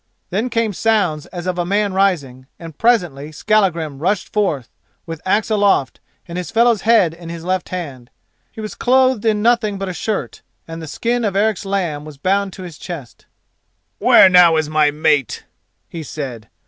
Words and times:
Then 0.31 0.49
came 0.49 0.73
sounds 0.73 1.27
as 1.27 1.45
of 1.45 1.59
a 1.59 1.63
man 1.63 1.93
rising, 1.93 2.47
and 2.57 2.75
presently 2.75 3.31
Skallagrim 3.31 3.99
rushed 3.99 4.33
forth 4.33 4.67
with 5.05 5.21
axe 5.27 5.51
aloft 5.51 5.99
and 6.27 6.39
his 6.39 6.49
fellow's 6.49 6.81
head 6.81 7.13
in 7.13 7.29
his 7.29 7.43
left 7.43 7.69
hand. 7.69 8.09
He 8.51 8.61
was 8.61 8.73
clothed 8.73 9.23
in 9.25 9.43
nothing 9.43 9.77
but 9.77 9.89
a 9.89 9.93
shirt 9.93 10.41
and 10.67 10.81
the 10.81 10.87
skin 10.87 11.23
of 11.23 11.35
Eric's 11.35 11.65
lamb 11.65 12.03
was 12.03 12.17
bound 12.17 12.51
to 12.53 12.63
his 12.63 12.79
chest. 12.79 13.27
"Where 13.99 14.27
now 14.27 14.57
is 14.57 14.69
my 14.71 14.89
mate?" 14.89 15.43
he 15.87 16.01
said. 16.01 16.49